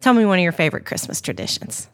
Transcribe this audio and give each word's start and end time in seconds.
tell 0.01 0.13
me 0.13 0.25
one 0.25 0.37
of 0.37 0.43
your 0.43 0.51
favorite 0.51 0.85
Christmas 0.85 1.21
traditions. 1.21 1.87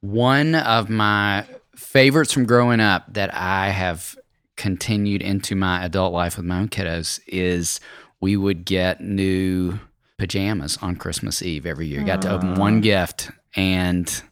One 0.00 0.54
of 0.54 0.88
my 0.88 1.44
favorites 1.74 2.32
from 2.32 2.46
growing 2.46 2.78
up 2.78 3.12
that 3.14 3.34
I 3.34 3.70
have 3.70 4.16
continued 4.56 5.22
into 5.22 5.56
my 5.56 5.84
adult 5.84 6.12
life 6.12 6.36
with 6.36 6.46
my 6.46 6.60
own 6.60 6.68
kiddos 6.68 7.18
is 7.26 7.80
we 8.20 8.36
would 8.36 8.64
get 8.64 9.00
new 9.00 9.80
pajamas 10.20 10.76
on 10.82 10.96
Christmas 10.96 11.40
Eve 11.42 11.64
every 11.64 11.86
year. 11.86 12.04
Got 12.04 12.20
to 12.22 12.30
open 12.30 12.56
one 12.56 12.82
gift 12.82 13.30
and 13.56 14.22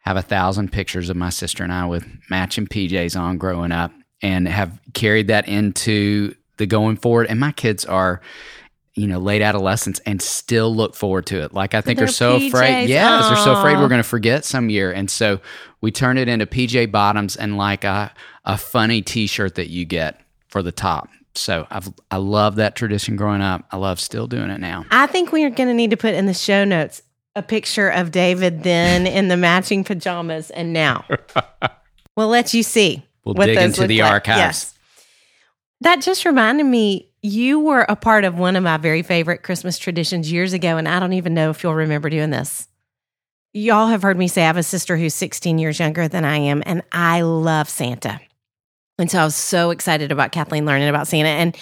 have 0.00 0.18
a 0.18 0.22
thousand 0.22 0.70
pictures 0.70 1.08
of 1.08 1.16
my 1.16 1.30
sister 1.30 1.64
and 1.64 1.72
I 1.72 1.86
with 1.86 2.06
matching 2.28 2.66
PJs 2.66 3.18
on 3.18 3.38
growing 3.38 3.72
up 3.72 3.90
and 4.20 4.46
have 4.46 4.78
carried 4.92 5.28
that 5.28 5.48
into 5.48 6.34
the 6.58 6.66
going 6.66 6.96
forward. 6.96 7.26
And 7.28 7.40
my 7.40 7.52
kids 7.52 7.86
are, 7.86 8.20
you 8.94 9.06
know, 9.06 9.18
late 9.18 9.40
adolescents 9.40 9.98
and 10.04 10.20
still 10.20 10.76
look 10.76 10.94
forward 10.94 11.24
to 11.26 11.42
it. 11.42 11.54
Like 11.54 11.72
I 11.74 11.80
think 11.80 11.96
Their 11.96 12.06
they're 12.06 12.12
so 12.12 12.38
PJs. 12.38 12.48
afraid. 12.48 12.88
Yes, 12.90 13.28
they're 13.28 13.36
so 13.38 13.54
afraid 13.54 13.78
we're 13.78 13.88
going 13.88 14.02
to 14.02 14.08
forget 14.08 14.44
some 14.44 14.68
year. 14.68 14.92
And 14.92 15.10
so 15.10 15.40
we 15.80 15.90
turn 15.90 16.18
it 16.18 16.28
into 16.28 16.44
PJ 16.44 16.92
bottoms 16.92 17.34
and 17.34 17.56
like 17.56 17.84
a, 17.84 18.12
a 18.44 18.58
funny 18.58 19.00
t 19.00 19.26
shirt 19.26 19.54
that 19.54 19.70
you 19.70 19.86
get 19.86 20.20
for 20.48 20.62
the 20.62 20.72
top. 20.72 21.08
So 21.34 21.66
I've, 21.70 21.92
I 22.10 22.16
love 22.16 22.56
that 22.56 22.74
tradition 22.74 23.16
growing 23.16 23.40
up. 23.40 23.64
I 23.70 23.76
love 23.76 24.00
still 24.00 24.26
doing 24.26 24.50
it 24.50 24.58
now. 24.58 24.84
I 24.90 25.06
think 25.06 25.32
we 25.32 25.44
are 25.44 25.50
going 25.50 25.68
to 25.68 25.74
need 25.74 25.90
to 25.90 25.96
put 25.96 26.14
in 26.14 26.26
the 26.26 26.34
show 26.34 26.64
notes 26.64 27.02
a 27.36 27.42
picture 27.42 27.88
of 27.88 28.10
David 28.10 28.62
then 28.62 29.06
in 29.06 29.28
the 29.28 29.36
matching 29.36 29.84
pajamas 29.84 30.50
and 30.50 30.72
now. 30.72 31.04
we'll 32.16 32.28
let 32.28 32.52
you 32.52 32.62
see. 32.62 33.04
We'll 33.24 33.34
dig 33.34 33.56
into 33.56 33.86
the 33.86 34.02
like. 34.02 34.10
archives. 34.10 34.38
Yes. 34.38 34.74
That 35.82 36.02
just 36.02 36.24
reminded 36.24 36.66
me, 36.66 37.10
you 37.22 37.60
were 37.60 37.86
a 37.88 37.96
part 37.96 38.24
of 38.24 38.38
one 38.38 38.56
of 38.56 38.62
my 38.62 38.76
very 38.76 39.02
favorite 39.02 39.42
Christmas 39.42 39.78
traditions 39.78 40.30
years 40.30 40.52
ago, 40.52 40.76
and 40.76 40.88
I 40.88 40.98
don't 41.00 41.12
even 41.12 41.34
know 41.34 41.50
if 41.50 41.62
you'll 41.62 41.74
remember 41.74 42.10
doing 42.10 42.30
this. 42.30 42.66
Y'all 43.52 43.88
have 43.88 44.02
heard 44.02 44.18
me 44.18 44.28
say 44.28 44.42
I 44.42 44.46
have 44.46 44.56
a 44.56 44.62
sister 44.62 44.96
who's 44.96 45.14
16 45.14 45.58
years 45.58 45.78
younger 45.78 46.08
than 46.08 46.24
I 46.24 46.36
am, 46.36 46.62
and 46.66 46.82
I 46.92 47.22
love 47.22 47.68
Santa. 47.68 48.20
And 49.00 49.10
so 49.10 49.18
I 49.18 49.24
was 49.24 49.34
so 49.34 49.70
excited 49.70 50.12
about 50.12 50.32
Kathleen 50.32 50.66
learning 50.66 50.88
about 50.88 51.08
Santa. 51.08 51.28
And 51.28 51.56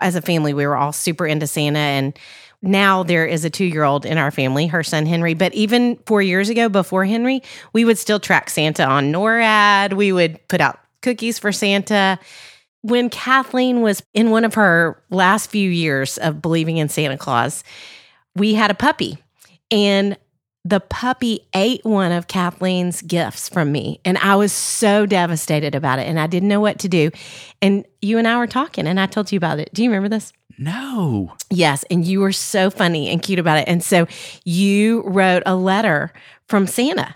as 0.00 0.14
a 0.14 0.22
family, 0.22 0.54
we 0.54 0.66
were 0.66 0.76
all 0.76 0.92
super 0.92 1.26
into 1.26 1.46
Santa. 1.46 1.78
And 1.78 2.18
now 2.62 3.02
there 3.02 3.26
is 3.26 3.44
a 3.44 3.50
two 3.50 3.64
year 3.64 3.84
old 3.84 4.06
in 4.06 4.16
our 4.16 4.30
family, 4.30 4.66
her 4.68 4.82
son 4.82 5.04
Henry. 5.04 5.34
But 5.34 5.52
even 5.54 5.96
four 6.06 6.22
years 6.22 6.48
ago, 6.48 6.68
before 6.68 7.04
Henry, 7.04 7.42
we 7.72 7.84
would 7.84 7.98
still 7.98 8.20
track 8.20 8.48
Santa 8.48 8.84
on 8.84 9.12
NORAD. 9.12 9.92
We 9.92 10.12
would 10.12 10.46
put 10.48 10.60
out 10.60 10.78
cookies 11.02 11.38
for 11.38 11.52
Santa. 11.52 12.18
When 12.82 13.10
Kathleen 13.10 13.82
was 13.82 14.02
in 14.14 14.30
one 14.30 14.44
of 14.44 14.54
her 14.54 15.02
last 15.10 15.50
few 15.50 15.70
years 15.70 16.18
of 16.18 16.40
believing 16.40 16.78
in 16.78 16.88
Santa 16.88 17.18
Claus, 17.18 17.64
we 18.34 18.54
had 18.54 18.70
a 18.70 18.74
puppy. 18.74 19.18
And 19.70 20.16
the 20.64 20.80
puppy 20.80 21.46
ate 21.54 21.84
one 21.84 22.10
of 22.10 22.26
Kathleen's 22.26 23.02
gifts 23.02 23.48
from 23.48 23.70
me. 23.70 24.00
And 24.04 24.16
I 24.18 24.36
was 24.36 24.52
so 24.52 25.04
devastated 25.04 25.74
about 25.74 25.98
it. 25.98 26.06
And 26.08 26.18
I 26.18 26.26
didn't 26.26 26.48
know 26.48 26.60
what 26.60 26.78
to 26.80 26.88
do. 26.88 27.10
And 27.60 27.84
you 28.00 28.18
and 28.18 28.26
I 28.26 28.38
were 28.38 28.46
talking, 28.46 28.86
and 28.86 28.98
I 28.98 29.06
told 29.06 29.30
you 29.30 29.36
about 29.36 29.58
it. 29.58 29.70
Do 29.74 29.82
you 29.82 29.90
remember 29.90 30.08
this? 30.08 30.32
No. 30.56 31.34
Yes. 31.50 31.84
And 31.90 32.04
you 32.04 32.20
were 32.20 32.32
so 32.32 32.70
funny 32.70 33.08
and 33.08 33.20
cute 33.20 33.38
about 33.38 33.58
it. 33.58 33.68
And 33.68 33.82
so 33.82 34.06
you 34.44 35.02
wrote 35.02 35.42
a 35.44 35.54
letter 35.54 36.12
from 36.48 36.66
Santa. 36.66 37.14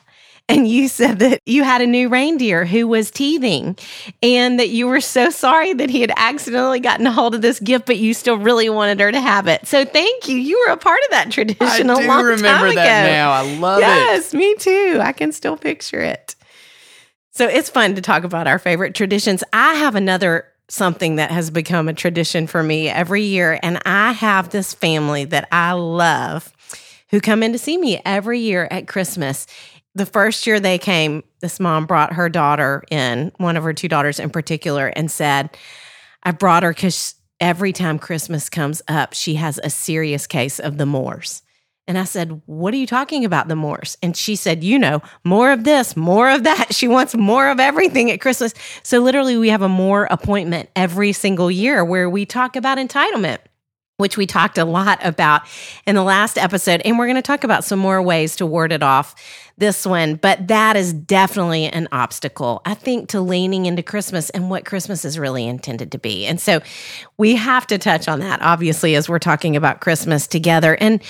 And 0.51 0.67
you 0.67 0.89
said 0.89 1.19
that 1.19 1.43
you 1.45 1.63
had 1.63 1.83
a 1.83 1.87
new 1.87 2.09
reindeer 2.09 2.65
who 2.65 2.89
was 2.89 3.11
teething 3.11 3.77
and 4.23 4.59
that 4.59 4.71
you 4.71 4.87
were 4.87 5.03
so 5.03 5.29
sorry 5.29 5.75
that 5.75 5.91
he 5.91 6.01
had 6.01 6.11
accidentally 6.17 6.81
gotten 6.81 7.07
a 7.07 7.13
hold 7.13 7.35
of 7.35 7.43
this 7.43 7.61
gift, 7.61 7.85
but 7.85 7.99
you 7.99 8.15
still 8.15 8.39
really 8.39 8.71
wanted 8.71 8.99
her 9.01 9.13
to 9.13 9.21
have 9.21 9.47
it. 9.47 9.67
So 9.67 9.85
thank 9.85 10.27
you. 10.27 10.39
You 10.39 10.65
were 10.67 10.73
a 10.73 10.79
part 10.79 11.01
of 11.05 11.11
that 11.11 11.27
I 11.27 11.31
tradition 11.31 11.87
do 11.89 11.93
a 11.93 12.01
long 12.07 12.25
remember 12.25 12.69
time 12.69 12.75
that 12.77 13.05
ago. 13.05 13.13
now. 13.13 13.31
I 13.31 13.59
love 13.59 13.79
it. 13.81 13.83
Yes, 13.83 14.33
me 14.33 14.55
too. 14.57 14.99
I 15.03 15.13
can 15.13 15.33
still 15.33 15.57
picture 15.59 16.01
it. 16.01 16.35
So 17.33 17.47
it's 17.47 17.69
fun 17.69 17.95
to 17.97 18.01
talk 18.01 18.25
about 18.25 18.47
our 18.47 18.59
favorite 18.59 18.95
traditions. 18.95 19.45
I 19.53 19.75
have 19.75 19.95
another 19.95 20.47
something 20.69 21.17
that 21.17 21.31
has 21.31 21.51
become 21.51 21.89
a 21.89 21.95
tradition 21.95 22.47
for 22.47 22.63
me 22.63 22.89
every 22.89 23.23
year, 23.23 23.59
and 23.63 23.81
I 23.87 24.13
have 24.13 24.51
this 24.51 24.75
family 24.75 25.25
that 25.27 25.47
I 25.53 25.73
love 25.73 26.53
who 27.11 27.21
come 27.21 27.43
in 27.43 27.53
to 27.53 27.59
see 27.59 27.79
me 27.79 28.01
every 28.05 28.41
year 28.41 28.67
at 28.71 28.89
Christmas. 28.89 29.47
The 29.99 30.07
first 30.07 30.47
year 30.47 30.61
they 30.61 30.79
came, 30.79 31.25
this 31.41 31.59
mom 31.59 31.85
brought 31.85 32.13
her 32.13 32.29
daughter 32.29 32.85
in, 32.89 33.33
one 33.39 33.57
of 33.57 33.65
her 33.65 33.73
two 33.73 33.89
daughters 33.89 34.21
in 34.21 34.31
particular, 34.31 34.87
and 34.95 35.11
said, 35.11 35.57
I 36.23 36.31
brought 36.31 36.63
her 36.63 36.73
because 36.73 37.17
every 37.41 37.73
time 37.73 37.99
Christmas 37.99 38.49
comes 38.49 38.81
up, 38.87 39.13
she 39.13 39.35
has 39.35 39.59
a 39.59 39.71
serious 39.71 40.29
case 40.29 40.61
of 40.61 40.79
the 40.79 40.87
Moors. 40.87 41.43
And 41.89 41.99
I 41.99 42.05
said, 42.05 42.43
What 42.47 42.73
are 42.75 42.77
you 42.77 42.87
talking 42.87 43.25
about, 43.25 43.49
the 43.49 43.57
Moors? 43.57 43.99
And 44.01 44.17
she 44.17 44.37
said, 44.37 44.63
You 44.63 44.79
know, 44.79 45.03
more 45.25 45.51
of 45.51 45.65
this, 45.65 45.97
more 45.97 46.31
of 46.31 46.45
that. 46.45 46.73
She 46.79 46.87
wants 46.87 47.17
more 47.17 47.49
of 47.49 47.59
everything 47.59 48.09
at 48.13 48.21
Christmas. 48.21 48.55
So 48.85 49.01
literally, 49.01 49.37
we 49.37 49.49
have 49.49 49.63
a 49.63 49.69
more 49.69 50.07
appointment 50.13 50.69
every 50.77 51.13
single 51.13 51.51
year 51.51 51.85
where 51.85 52.09
we 52.09 52.25
talk 52.25 52.55
about 52.55 52.79
entitlement. 52.79 53.39
Which 53.99 54.17
we 54.17 54.29
talked 54.29 54.59
a 54.59 54.65
lot 54.65 55.05
about 55.05 55.43
in 55.85 55.97
the 55.97 56.05
last 56.05 56.39
episode. 56.39 56.81
And 56.85 56.97
we're 56.97 57.07
going 57.07 57.17
to 57.17 57.23
talk 57.23 57.43
about 57.43 57.65
some 57.65 57.81
more 57.81 58.01
ways 58.01 58.37
to 58.37 58.47
ward 58.47 58.71
it 58.71 58.81
off 58.81 59.17
this 59.57 59.85
one. 59.85 60.15
But 60.15 60.47
that 60.47 60.77
is 60.77 60.93
definitely 60.93 61.65
an 61.65 61.89
obstacle, 61.91 62.63
I 62.65 62.75
think, 62.75 63.09
to 63.09 63.21
leaning 63.21 63.67
into 63.67 63.83
Christmas 63.83 64.31
and 64.31 64.51
what 64.51 64.65
Christmas 64.65 65.05
is 65.05 65.19
really 65.19 65.49
intended 65.49 65.91
to 65.91 65.99
be. 65.99 66.27
And 66.27 66.41
so 66.41 66.61
we 67.17 67.35
have 67.35 67.67
to 67.67 67.77
touch 67.77 68.07
on 68.07 68.21
that, 68.21 68.41
obviously, 68.41 68.95
as 68.95 69.09
we're 69.09 69.19
talking 69.19 69.57
about 69.57 69.81
Christmas 69.81 70.29
together. 70.29 70.77
And 70.77 71.03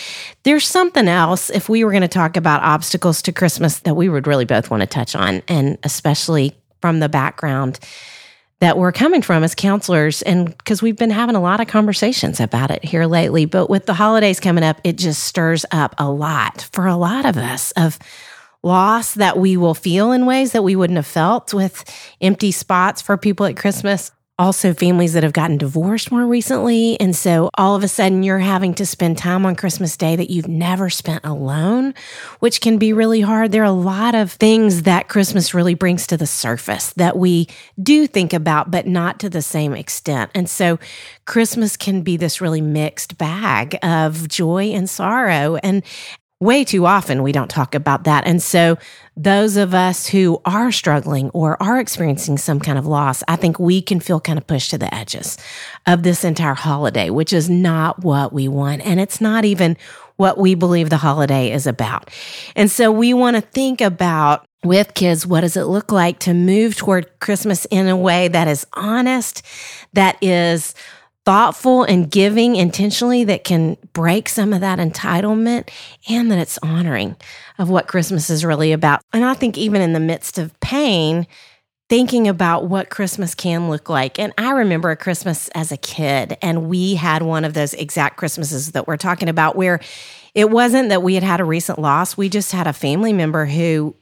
there's 0.45 0.67
something 0.67 1.09
else, 1.09 1.51
if 1.51 1.69
we 1.69 1.85
were 1.85 1.91
going 1.91 2.01
to 2.01 2.09
talk 2.09 2.39
about 2.39 2.63
obstacles 2.63 3.21
to 3.21 3.33
Christmas, 3.33 3.81
that 3.81 3.97
we 3.97 4.09
would 4.09 4.27
really 4.27 4.47
both 4.47 4.71
want 4.71 4.81
to 4.81 4.87
touch 4.87 5.15
on, 5.15 5.43
and 5.47 5.77
especially 5.83 6.57
from 6.81 7.01
the 7.01 7.11
background 7.11 7.81
that 8.61 8.77
we're 8.77 8.93
coming 8.93 9.23
from 9.23 9.45
as 9.45 9.55
counselors 9.55 10.23
and 10.23 10.57
because 10.57 10.83
we've 10.83 10.97
been 10.97 11.11
having 11.11 11.37
a 11.37 11.41
lot 11.41 11.61
of 11.61 11.69
conversations 11.69 12.41
about 12.41 12.71
it 12.71 12.85
here 12.85 13.07
lately 13.07 13.45
but 13.45 13.71
with 13.71 13.87
the 13.87 13.95
holidays 13.95 14.41
coming 14.41 14.65
up 14.65 14.81
it 14.85 14.97
just 14.97 15.23
stirs 15.25 15.65
up 15.71 15.95
a 15.99 16.11
lot 16.11 16.69
for 16.73 16.87
a 16.87 16.97
lot 16.97 17.25
of 17.25 17.37
us 17.37 17.73
of 17.73 17.99
loss 18.63 19.15
that 19.15 19.39
we 19.39 19.57
will 19.57 19.75
feel 19.75 20.13
in 20.13 20.27
ways 20.27 20.53
that 20.53 20.65
we 20.65 20.75
wouldn't 20.75 20.97
have 20.97 21.07
felt 21.07 21.55
with 21.55 21.85
empty 22.21 22.51
spots 22.51 23.01
for 23.01 23.17
people 23.17 23.47
at 23.47 23.57
christmas 23.57 24.11
also 24.39 24.73
families 24.73 25.13
that 25.15 25.23
have 25.23 25.33
gotten 25.33 25.59
divorced 25.59 26.13
more 26.13 26.27
recently. 26.27 26.99
And 27.01 27.15
so 27.15 27.51
all 27.55 27.75
of 27.75 27.83
a 27.83 27.89
sudden 27.89 28.23
you're 28.23 28.39
having 28.39 28.75
to 28.75 28.87
spend 28.87 29.19
time 29.19 29.45
on 29.45 29.57
Christmas 29.57 29.97
Day 29.97 30.17
that 30.17 30.31
you've 30.31 30.49
never 30.49 30.89
spent 30.89 31.25
alone, 31.25 31.95
which 32.39 32.61
can 32.61 32.79
be 32.79 32.93
really 32.93 33.21
hard. 33.21 33.51
There 33.51 33.63
are 33.63 33.67
a 33.67 33.73
lot 33.73 34.15
of 34.15 34.33
things 34.33 34.83
that 34.83 35.09
Christmas 35.09 35.55
really 35.55 35.75
brings 35.75 36.07
to 36.07 36.17
the 36.17 36.27
surface 36.27 36.93
that 36.95 37.17
we 37.17 37.49
do 37.83 38.07
think 38.07 38.33
about, 38.33 38.71
but 38.71 38.87
not 38.87 39.19
to 39.21 39.29
the 39.29 39.43
same 39.43 39.75
extent. 39.75 40.31
And 40.35 40.49
so 40.49 40.79
Christmas 41.25 41.77
can 41.77 42.03
be 42.03 42.17
this 42.17 42.41
really 42.41 42.61
mixed 42.61 43.19
bag 43.19 43.79
of 43.83 44.29
joy 44.29 44.67
and 44.67 44.89
sorrow. 44.89 45.57
And 45.57 45.83
way 46.41 46.65
too 46.65 46.87
often 46.87 47.23
we 47.23 47.33
don't 47.33 47.51
talk 47.51 47.75
about 47.75 48.05
that. 48.05 48.27
And 48.27 48.43
so, 48.43 48.79
those 49.17 49.57
of 49.57 49.75
us 49.75 50.07
who 50.07 50.41
are 50.45 50.71
struggling 50.71 51.31
or 51.31 51.61
are 51.61 51.81
experiencing 51.81 52.39
some 52.39 52.61
kind 52.61 52.79
of 52.79 52.87
loss, 52.87 53.25
I 53.27 53.35
think 53.35 53.59
we 53.59 53.83
can 53.83 53.99
feel 53.99 54.21
kind 54.21 54.39
of 54.39 54.47
pushed 54.47 54.71
to 54.71 54.79
the 54.79 54.93
edges 54.95 55.37
of 55.87 56.05
this 56.05 56.25
entire 56.25 56.55
holiday, 56.55 57.11
which 57.11 57.33
is 57.33 57.51
not 57.51 58.05
what 58.05 58.33
we 58.33 58.47
want. 58.47 58.83
And 58.87 59.01
it's 59.01 59.21
not 59.21 59.45
even 59.45 59.77
what 60.17 60.39
we 60.39 60.55
believe 60.55 60.91
the 60.91 60.97
holiday 60.97 61.51
is 61.51 61.67
about. 61.67 62.11
And 62.55 62.71
so, 62.71 62.93
we 62.93 63.15
want 63.15 63.37
to 63.37 63.43
think 63.43 63.81
about 63.81 64.47
with 64.65 64.95
kids, 64.95 65.27
what 65.27 65.43
does 65.43 65.57
it 65.57 65.65
look 65.65 65.93
like 65.93 66.19
to 66.21 66.35
move 66.35 66.77
toward 66.77 67.21
Christmas 67.21 67.65
in 67.67 67.87
a 67.87 67.97
way 67.97 68.29
that 68.29 68.49
is 68.49 68.67
honest, 68.75 69.43
that 69.93 70.17
is 70.21 70.75
thoughtful 71.29 71.85
and 71.85 72.11
giving 72.11 72.57
intentionally 72.57 73.23
that 73.23 73.45
can 73.45 73.77
break 73.93 74.31
some 74.31 74.55
of 74.55 74.63
that 74.63 74.79
entitlement 74.79 75.69
and 76.09 76.31
that 76.31 76.39
it's 76.39 76.59
honoring 76.63 77.15
of 77.59 77.69
what 77.69 77.87
Christmas 77.87 78.31
is 78.31 78.47
really 78.47 78.73
about. 78.73 79.03
And 79.13 79.23
I 79.23 79.35
think 79.35 79.59
even 79.59 79.83
in 79.83 79.93
the 79.93 80.01
midst 80.01 80.39
of 80.39 80.59
pain, 80.61 81.27
thinking 81.91 82.29
about 82.29 82.69
what 82.69 82.89
Christmas 82.89 83.35
can 83.35 83.69
look 83.69 83.91
like. 83.91 84.19
And 84.19 84.33
I 84.39 84.53
remember 84.53 84.91
a 84.91 84.97
Christmas 84.97 85.49
as 85.49 85.71
a 85.71 85.77
kid, 85.77 86.39
and 86.41 86.67
we 86.71 86.95
had 86.95 87.21
one 87.21 87.45
of 87.45 87.53
those 87.53 87.75
exact 87.75 88.17
Christmases 88.17 88.73
that 88.73 88.87
we're 88.87 88.97
talking 88.97 89.29
about 89.29 89.55
where 89.55 89.81
it 90.35 90.49
wasn't 90.49 90.89
that 90.89 91.03
we 91.03 91.13
had 91.13 91.25
had 91.25 91.41
a 91.41 91.45
recent 91.45 91.79
loss. 91.79 92.17
We 92.17 92.31
just 92.31 92.53
had 92.53 92.67
a 92.67 92.73
family 92.73 93.13
member 93.13 93.45
who 93.45 93.95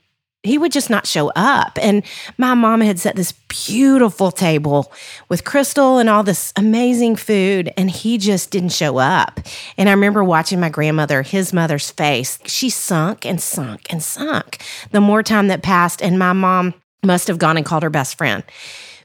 he 0.46 0.58
would 0.58 0.72
just 0.72 0.90
not 0.90 1.06
show 1.06 1.31
up. 1.37 1.78
And 1.81 2.02
my 2.38 2.54
mom 2.54 2.81
had 2.81 2.98
set 2.98 3.16
this 3.16 3.32
beautiful 3.32 4.31
table 4.31 4.93
with 5.28 5.44
crystal 5.44 5.98
and 5.98 6.08
all 6.08 6.22
this 6.22 6.52
amazing 6.56 7.16
food, 7.16 7.72
and 7.76 7.90
he 7.90 8.19
just 8.19 8.50
didn't 8.50 8.72
show 8.72 8.98
up. 8.98 9.40
And 9.76 9.88
I 9.88 9.93
remember 9.93 10.22
watching 10.25 10.60
my 10.60 10.69
grandmother, 10.69 11.22
his 11.22 11.52
mother's 11.52 11.90
face. 11.90 12.38
She 12.46 12.70
sunk 12.70 13.25
and 13.25 13.40
sunk 13.40 13.93
and 13.93 14.02
sunk 14.02 14.62
the 14.90 15.00
more 15.00 15.22
time 15.22 15.48
that 15.48 15.62
passed. 15.62 16.02
And 16.02 16.19
my 16.19 16.32
mom 16.32 16.75
must 17.04 17.28
have 17.28 17.38
gone 17.38 17.56
and 17.56 17.66
called 17.66 17.82
her 17.82 17.90
best 17.90 18.19
friend 18.19 18.43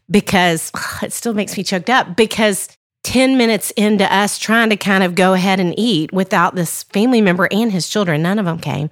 because 0.10 0.72
ugh, 0.74 1.04
it 1.04 1.14
still 1.14 1.34
makes 1.34 1.58
me 1.58 1.64
choked 1.64 1.90
up 1.90 2.16
because 2.16 2.70
10 3.04 3.38
minutes 3.38 3.72
into 3.72 4.12
us 4.14 4.38
trying 4.38 4.70
to 4.70 4.76
kind 4.78 5.04
of 5.04 5.16
go 5.16 5.34
ahead 5.34 5.60
and 5.60 5.74
eat 5.78 6.14
without 6.14 6.56
this 6.56 6.84
family 6.84 7.22
member 7.22 7.48
and 7.52 7.72
his 7.72 7.90
children, 7.90 8.22
none 8.22 8.38
of 8.38 8.46
them 8.46 8.60
came 8.60 8.90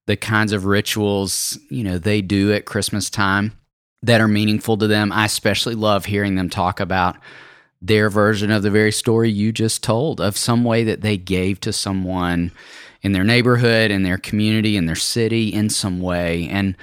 the 0.06 0.16
kinds 0.16 0.52
of 0.52 0.64
rituals, 0.64 1.58
you 1.68 1.82
know, 1.82 1.98
they 1.98 2.22
do 2.22 2.52
at 2.52 2.64
Christmas 2.64 3.10
time 3.10 3.52
that 4.02 4.20
are 4.20 4.28
meaningful 4.28 4.76
to 4.76 4.86
them. 4.86 5.10
I 5.10 5.24
especially 5.24 5.74
love 5.74 6.04
hearing 6.04 6.36
them 6.36 6.48
talk 6.48 6.78
about 6.78 7.16
their 7.82 8.08
version 8.08 8.50
of 8.50 8.62
the 8.62 8.70
very 8.70 8.92
story 8.92 9.30
you 9.30 9.52
just 9.52 9.82
told 9.82 10.20
of 10.20 10.36
some 10.36 10.64
way 10.64 10.84
that 10.84 11.02
they 11.02 11.16
gave 11.16 11.60
to 11.60 11.72
someone 11.72 12.52
in 13.02 13.12
their 13.12 13.24
neighborhood, 13.24 13.90
in 13.90 14.02
their 14.02 14.18
community, 14.18 14.76
in 14.76 14.86
their 14.86 14.94
city, 14.94 15.52
in 15.52 15.68
some 15.68 16.00
way. 16.00 16.48
And 16.48 16.76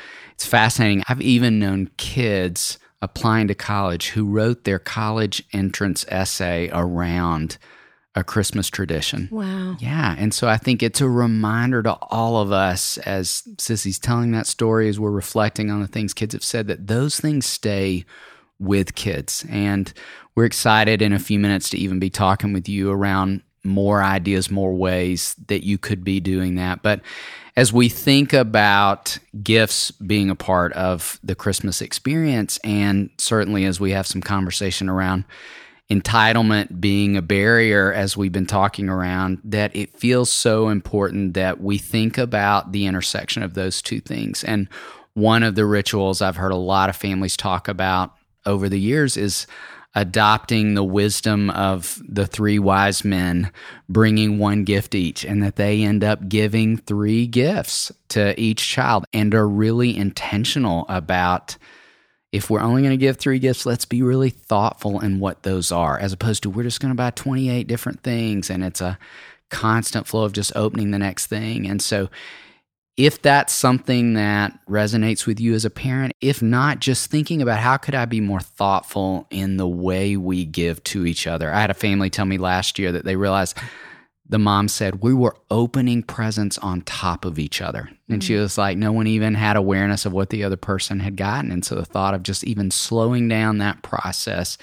it's 0.43 0.49
fascinating. 0.49 1.03
I've 1.07 1.21
even 1.21 1.57
known 1.57 1.89
kids 1.95 2.77
applying 3.01 3.47
to 3.47 3.55
college 3.55 4.09
who 4.09 4.25
wrote 4.25 4.65
their 4.65 4.77
college 4.77 5.41
entrance 5.53 6.05
essay 6.09 6.69
around 6.73 7.57
a 8.13 8.25
Christmas 8.25 8.69
tradition. 8.69 9.29
Wow. 9.31 9.77
Yeah. 9.79 10.15
And 10.17 10.33
so 10.33 10.49
I 10.49 10.57
think 10.57 10.83
it's 10.83 10.99
a 10.99 11.07
reminder 11.07 11.81
to 11.83 11.93
all 11.93 12.41
of 12.41 12.51
us 12.51 12.97
as 12.99 13.43
Sissy's 13.55 13.97
telling 13.97 14.31
that 14.31 14.45
story, 14.45 14.89
as 14.89 14.99
we're 14.99 15.11
reflecting 15.11 15.71
on 15.71 15.79
the 15.79 15.87
things 15.87 16.13
kids 16.13 16.33
have 16.33 16.43
said, 16.43 16.67
that 16.67 16.87
those 16.87 17.21
things 17.21 17.45
stay 17.45 18.03
with 18.59 18.95
kids. 18.95 19.45
And 19.49 19.93
we're 20.35 20.43
excited 20.43 21.01
in 21.01 21.13
a 21.13 21.19
few 21.19 21.39
minutes 21.39 21.69
to 21.69 21.77
even 21.77 21.99
be 21.99 22.09
talking 22.09 22.51
with 22.51 22.67
you 22.67 22.91
around 22.91 23.43
more 23.63 24.03
ideas, 24.03 24.51
more 24.51 24.73
ways 24.73 25.35
that 25.47 25.65
you 25.65 25.77
could 25.77 26.03
be 26.03 26.19
doing 26.19 26.55
that. 26.55 26.81
But 26.83 27.01
as 27.55 27.71
we 27.71 27.87
think 27.87 28.33
about 28.33 29.17
gifts 29.41 29.91
being 29.91 30.29
a 30.29 30.35
part 30.35 30.73
of 30.73 31.19
the 31.23 31.35
Christmas 31.35 31.81
experience, 31.81 32.57
and 32.63 33.09
certainly 33.17 33.65
as 33.65 33.79
we 33.79 33.91
have 33.91 34.07
some 34.07 34.21
conversation 34.21 34.89
around 34.89 35.23
entitlement 35.89 36.81
being 36.81 37.15
a 37.15 37.21
barrier, 37.21 37.93
as 37.93 38.17
we've 38.17 38.31
been 38.31 38.47
talking 38.47 38.89
around, 38.89 39.39
that 39.43 39.75
it 39.75 39.97
feels 39.99 40.31
so 40.31 40.69
important 40.69 41.35
that 41.35 41.61
we 41.61 41.77
think 41.77 42.17
about 42.17 42.71
the 42.71 42.85
intersection 42.85 43.43
of 43.43 43.53
those 43.53 43.81
two 43.81 43.99
things. 43.99 44.43
And 44.43 44.67
one 45.13 45.43
of 45.43 45.55
the 45.55 45.65
rituals 45.65 46.21
I've 46.21 46.37
heard 46.37 46.51
a 46.51 46.57
lot 46.57 46.89
of 46.89 46.95
families 46.95 47.37
talk 47.37 47.67
about 47.67 48.13
over 48.45 48.67
the 48.67 48.79
years 48.79 49.15
is 49.15 49.45
adopting 49.95 50.73
the 50.73 50.83
wisdom 50.83 51.49
of 51.51 52.01
the 52.07 52.25
three 52.25 52.57
wise 52.57 53.05
men, 53.05 53.51
bringing 53.87 54.39
one 54.39 54.63
gift 54.63 54.95
each, 54.95 55.23
and 55.23 55.43
that 55.43 55.55
they 55.55 55.83
end 55.83 56.03
up 56.03 56.27
giving 56.27 56.77
three 56.77 57.27
gifts 57.27 57.91
to 58.09 58.39
each 58.39 58.67
child 58.67 59.05
and 59.13 59.35
are 59.35 59.47
really 59.47 59.95
intentional 59.95 60.85
about 60.89 61.57
if 62.31 62.49
we're 62.49 62.61
only 62.61 62.81
going 62.81 62.91
to 62.91 62.97
give 62.97 63.17
three 63.17 63.37
gifts, 63.37 63.63
let's 63.65 63.85
be 63.85 64.01
really 64.01 64.31
thoughtful 64.31 64.99
in 64.99 65.19
what 65.19 65.43
those 65.43 65.71
are, 65.71 65.99
as 65.99 66.11
opposed 66.11 66.41
to 66.43 66.49
we're 66.49 66.63
just 66.63 66.79
going 66.79 66.91
to 66.91 66.95
buy 66.95 67.11
28 67.11 67.67
different 67.67 68.01
things 68.01 68.49
and 68.49 68.63
it's 68.63 68.81
a 68.81 68.97
constant 69.51 70.07
flow 70.07 70.23
of 70.23 70.33
just 70.33 70.51
opening 70.55 70.89
the 70.89 70.97
next 70.97 71.27
thing. 71.27 71.67
And 71.67 71.79
so 71.79 72.09
if 72.95 73.21
that's 73.21 73.53
something 73.53 74.13
that 74.13 74.57
resonates 74.67 75.25
with 75.25 75.39
you 75.39 75.53
as 75.53 75.65
a 75.65 75.69
parent, 75.69 76.13
if 76.21 76.41
not, 76.41 76.79
just 76.79 77.09
thinking 77.09 77.41
about 77.41 77.59
how 77.59 77.77
could 77.77 77.95
I 77.95 78.05
be 78.05 78.21
more 78.21 78.39
thoughtful 78.39 79.25
in 79.31 79.57
the 79.57 79.67
way 79.67 80.15
we 80.15 80.45
give 80.45 80.83
to 80.85 81.05
each 81.05 81.25
other. 81.25 81.51
I 81.51 81.61
had 81.61 81.71
a 81.71 81.75
family 81.75 82.09
tell 82.09 82.25
me 82.25 82.37
last 82.37 82.77
year 82.77 82.91
that 82.91 83.05
they 83.05 83.15
realized 83.15 83.57
the 84.29 84.39
mom 84.39 84.67
said 84.67 85.01
we 85.01 85.13
were 85.13 85.35
opening 85.51 86.01
presents 86.03 86.57
on 86.59 86.81
top 86.81 87.25
of 87.25 87.39
each 87.39 87.61
other. 87.61 87.89
And 88.09 88.23
she 88.23 88.33
mm. 88.33 88.41
was 88.41 88.57
like, 88.57 88.77
no 88.77 88.91
one 88.91 89.07
even 89.07 89.33
had 89.33 89.57
awareness 89.57 90.05
of 90.05 90.13
what 90.13 90.29
the 90.29 90.43
other 90.43 90.55
person 90.55 90.99
had 90.99 91.17
gotten. 91.17 91.51
And 91.51 91.65
so 91.65 91.75
the 91.75 91.85
thought 91.85 92.13
of 92.13 92.23
just 92.23 92.43
even 92.43 92.71
slowing 92.71 93.27
down 93.27 93.57
that 93.57 93.81
process 93.81 94.57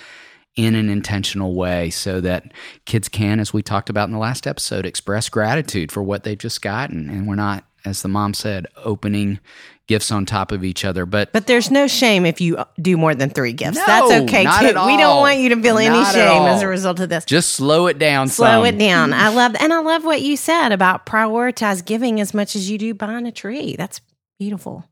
in 0.56 0.75
an 0.75 0.88
intentional 0.88 1.54
way 1.54 1.90
so 1.90 2.20
that 2.20 2.52
kids 2.84 3.08
can, 3.08 3.38
as 3.38 3.52
we 3.52 3.62
talked 3.62 3.90
about 3.90 4.08
in 4.08 4.12
the 4.12 4.18
last 4.18 4.46
episode, 4.46 4.87
express 4.87 5.28
gratitude 5.28 5.92
for 5.92 6.02
what 6.02 6.25
they've 6.25 6.38
just 6.38 6.62
gotten. 6.62 7.08
And 7.08 7.28
we're 7.28 7.34
not, 7.34 7.64
as 7.84 8.02
the 8.02 8.08
mom 8.08 8.34
said, 8.34 8.66
opening 8.76 9.40
gifts 9.87 10.12
on 10.12 10.25
top 10.26 10.52
of 10.52 10.62
each 10.64 10.84
other. 10.84 11.04
But 11.06 11.32
But 11.32 11.46
there's 11.46 11.70
no 11.70 11.87
shame 11.88 12.25
if 12.25 12.40
you 12.40 12.62
do 12.80 12.96
more 12.96 13.14
than 13.14 13.30
three 13.30 13.52
gifts. 13.52 13.76
No, 13.76 13.84
That's 13.87 14.12
okay 14.22 14.44
not 14.44 14.60
too. 14.60 14.66
at 14.68 14.87
We 14.87 14.96
don't 14.96 15.16
want 15.18 15.38
you 15.38 15.49
to 15.49 15.60
feel 15.60 15.78
any 15.78 15.88
Not 15.99 16.14
shame 16.14 16.42
as 16.42 16.62
a 16.62 16.68
result 16.68 17.00
of 17.00 17.08
this. 17.08 17.25
just 17.25 17.50
slow 17.54 17.87
it 17.88 17.99
down 17.99 18.28
Slow 18.28 18.64
some. 18.64 18.66
it 18.66 18.78
down. 18.78 19.12
I 19.12 19.28
love 19.30 19.56
and 19.58 19.72
I 19.72 19.80
love 19.80 20.04
what 20.04 20.22
you 20.22 20.37
said 20.37 20.70
about 20.72 21.06
prioritize 21.06 21.84
giving 21.84 22.20
as 22.20 22.32
much 22.34 22.54
as 22.54 22.70
you 22.70 22.78
do 22.78 22.94
buying 22.94 23.26
a 23.26 23.32
tree. 23.32 23.75
That's 23.76 24.00
beautiful. 24.38 24.84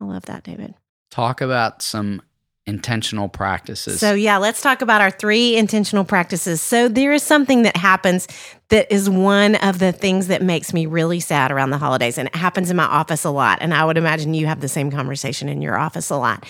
I 0.00 0.04
love 0.04 0.26
that, 0.26 0.44
David. 0.44 0.74
Talk 1.10 1.40
about 1.40 1.82
some 1.82 2.22
intentional 2.66 3.28
practices. 3.28 4.00
So, 4.00 4.14
yeah, 4.14 4.38
let's 4.38 4.60
talk 4.60 4.82
about 4.82 5.00
our 5.00 5.10
three 5.10 5.56
intentional 5.56 6.04
practices. 6.04 6.60
So, 6.60 6.88
there 6.88 7.12
is 7.12 7.22
something 7.22 7.62
that 7.62 7.76
happens 7.76 8.26
that 8.68 8.92
is 8.92 9.08
one 9.08 9.54
of 9.56 9.78
the 9.78 9.92
things 9.92 10.26
that 10.26 10.42
makes 10.42 10.72
me 10.72 10.86
really 10.86 11.20
sad 11.20 11.52
around 11.52 11.70
the 11.70 11.78
holidays. 11.78 12.18
And 12.18 12.28
it 12.28 12.34
happens 12.34 12.70
in 12.70 12.76
my 12.76 12.84
office 12.84 13.24
a 13.24 13.30
lot. 13.30 13.58
And 13.60 13.72
I 13.72 13.84
would 13.84 13.96
imagine 13.96 14.34
you 14.34 14.46
have 14.46 14.60
the 14.60 14.68
same 14.68 14.90
conversation 14.90 15.48
in 15.48 15.62
your 15.62 15.78
office 15.78 16.10
a 16.10 16.16
lot. 16.16 16.44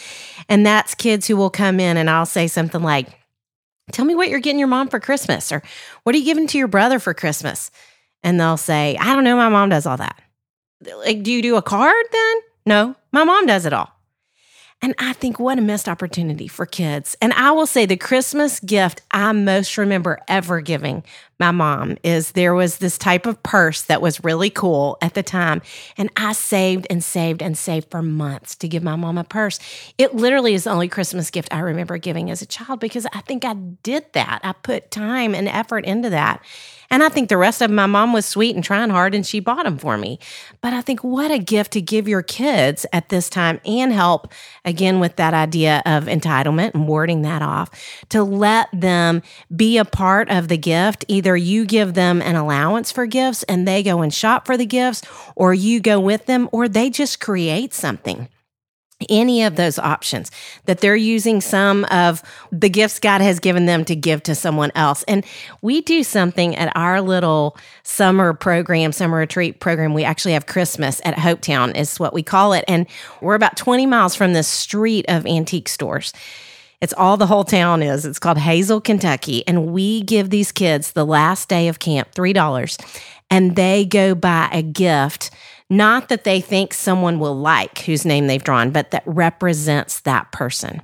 And 0.48 0.64
that's 0.64 0.94
kids 0.94 1.26
who 1.26 1.36
will 1.36 1.50
come 1.50 1.78
in 1.78 1.96
and 1.96 2.08
I'll 2.08 2.26
say 2.26 2.46
something 2.46 2.82
like, 2.82 3.08
Tell 3.92 4.04
me 4.04 4.16
what 4.16 4.28
you're 4.28 4.40
getting 4.40 4.58
your 4.58 4.66
mom 4.68 4.88
for 4.88 4.98
Christmas, 4.98 5.52
or 5.52 5.62
what 6.02 6.14
are 6.14 6.18
you 6.18 6.24
giving 6.24 6.48
to 6.48 6.58
your 6.58 6.66
brother 6.66 6.98
for 6.98 7.14
Christmas? 7.14 7.70
And 8.24 8.40
they'll 8.40 8.56
say, 8.56 8.96
I 8.96 9.14
don't 9.14 9.22
know, 9.22 9.36
my 9.36 9.48
mom 9.48 9.68
does 9.68 9.86
all 9.86 9.96
that. 9.98 10.20
Like, 10.84 11.22
do 11.22 11.30
you 11.30 11.40
do 11.40 11.54
a 11.54 11.62
card 11.62 12.04
then? 12.10 12.36
No, 12.66 12.96
my 13.12 13.22
mom 13.22 13.46
does 13.46 13.64
it 13.64 13.72
all. 13.72 13.95
And 14.82 14.94
I 14.98 15.14
think 15.14 15.38
what 15.38 15.58
a 15.58 15.62
missed 15.62 15.88
opportunity 15.88 16.48
for 16.48 16.66
kids. 16.66 17.16
And 17.22 17.32
I 17.32 17.50
will 17.52 17.66
say 17.66 17.86
the 17.86 17.96
Christmas 17.96 18.60
gift 18.60 19.02
I 19.10 19.32
most 19.32 19.78
remember 19.78 20.20
ever 20.28 20.60
giving 20.60 21.02
my 21.38 21.50
mom 21.50 21.96
is 22.02 22.32
there 22.32 22.54
was 22.54 22.78
this 22.78 22.96
type 22.96 23.26
of 23.26 23.42
purse 23.42 23.82
that 23.82 24.00
was 24.00 24.24
really 24.24 24.50
cool 24.50 24.96
at 25.02 25.14
the 25.14 25.22
time. 25.22 25.60
And 25.96 26.10
I 26.16 26.32
saved 26.32 26.86
and 26.88 27.04
saved 27.04 27.42
and 27.42 27.56
saved 27.58 27.90
for 27.90 28.02
months 28.02 28.54
to 28.56 28.68
give 28.68 28.82
my 28.82 28.96
mom 28.96 29.18
a 29.18 29.24
purse. 29.24 29.58
It 29.98 30.14
literally 30.14 30.54
is 30.54 30.64
the 30.64 30.70
only 30.70 30.88
Christmas 30.88 31.30
gift 31.30 31.52
I 31.52 31.60
remember 31.60 31.98
giving 31.98 32.30
as 32.30 32.40
a 32.40 32.46
child 32.46 32.80
because 32.80 33.06
I 33.12 33.20
think 33.20 33.44
I 33.44 33.54
did 33.54 34.04
that. 34.12 34.40
I 34.44 34.52
put 34.52 34.90
time 34.90 35.34
and 35.34 35.48
effort 35.48 35.84
into 35.84 36.10
that. 36.10 36.42
And 36.90 37.02
I 37.02 37.08
think 37.08 37.28
the 37.28 37.36
rest 37.36 37.62
of 37.62 37.70
my 37.70 37.86
mom 37.86 38.12
was 38.12 38.24
sweet 38.26 38.54
and 38.54 38.64
trying 38.64 38.90
hard 38.90 39.14
and 39.14 39.26
she 39.26 39.40
bought 39.40 39.64
them 39.64 39.78
for 39.78 39.98
me. 39.98 40.18
But 40.60 40.72
I 40.72 40.80
think 40.80 41.02
what 41.02 41.30
a 41.30 41.38
gift 41.38 41.72
to 41.72 41.80
give 41.80 42.06
your 42.06 42.22
kids 42.22 42.86
at 42.92 43.08
this 43.08 43.28
time 43.28 43.60
and 43.64 43.92
help 43.92 44.32
again 44.64 45.00
with 45.00 45.16
that 45.16 45.34
idea 45.34 45.82
of 45.84 46.04
entitlement 46.04 46.74
and 46.74 46.86
warding 46.86 47.22
that 47.22 47.42
off 47.42 47.70
to 48.10 48.22
let 48.22 48.68
them 48.72 49.22
be 49.54 49.78
a 49.78 49.84
part 49.84 50.30
of 50.30 50.48
the 50.48 50.56
gift. 50.56 51.04
Either 51.08 51.25
you 51.34 51.64
give 51.64 51.94
them 51.94 52.22
an 52.22 52.36
allowance 52.36 52.92
for 52.92 53.06
gifts 53.06 53.42
and 53.44 53.66
they 53.66 53.82
go 53.82 54.02
and 54.02 54.14
shop 54.14 54.46
for 54.46 54.56
the 54.56 54.66
gifts, 54.66 55.02
or 55.34 55.54
you 55.54 55.80
go 55.80 55.98
with 55.98 56.26
them, 56.26 56.48
or 56.52 56.68
they 56.68 56.90
just 56.90 57.18
create 57.18 57.72
something 57.74 58.28
any 59.10 59.42
of 59.42 59.56
those 59.56 59.78
options 59.78 60.30
that 60.64 60.80
they're 60.80 60.96
using 60.96 61.40
some 61.40 61.84
of 61.86 62.22
the 62.50 62.70
gifts 62.70 62.98
God 62.98 63.20
has 63.20 63.40
given 63.40 63.66
them 63.66 63.84
to 63.84 63.94
give 63.94 64.22
to 64.24 64.34
someone 64.34 64.72
else. 64.74 65.02
And 65.06 65.24
we 65.60 65.82
do 65.82 66.02
something 66.02 66.56
at 66.56 66.74
our 66.74 67.02
little 67.02 67.56
summer 67.82 68.32
program, 68.32 68.92
summer 68.92 69.18
retreat 69.18 69.60
program. 69.60 69.92
We 69.92 70.04
actually 70.04 70.32
have 70.32 70.46
Christmas 70.46 71.00
at 71.04 71.14
Hopetown 71.14 71.76
is 71.76 72.00
what 72.00 72.14
we 72.14 72.22
call 72.22 72.52
it. 72.54 72.64
And 72.66 72.86
we're 73.20 73.34
about 73.34 73.56
20 73.56 73.86
miles 73.86 74.14
from 74.14 74.32
the 74.32 74.42
street 74.42 75.04
of 75.08 75.26
antique 75.26 75.68
stores. 75.68 76.12
It's 76.80 76.94
all 76.94 77.16
the 77.16 77.26
whole 77.26 77.44
town 77.44 77.82
is. 77.82 78.04
It's 78.04 78.18
called 78.18 78.38
Hazel, 78.38 78.80
Kentucky. 78.80 79.46
And 79.46 79.72
we 79.72 80.02
give 80.02 80.30
these 80.30 80.52
kids 80.52 80.92
the 80.92 81.06
last 81.06 81.48
day 81.48 81.68
of 81.68 81.78
camp 81.78 82.14
$3 82.14 82.96
and 83.30 83.56
they 83.56 83.84
go 83.84 84.14
buy 84.14 84.48
a 84.52 84.62
gift 84.62 85.30
not 85.68 86.08
that 86.08 86.24
they 86.24 86.40
think 86.40 86.72
someone 86.72 87.18
will 87.18 87.36
like 87.36 87.80
whose 87.80 88.04
name 88.04 88.26
they've 88.26 88.42
drawn, 88.42 88.70
but 88.70 88.92
that 88.92 89.02
represents 89.04 90.00
that 90.00 90.30
person. 90.30 90.80